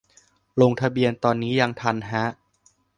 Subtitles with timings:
[0.61, 2.25] ลงทะเบียนตอนนี้ยังทันฮะ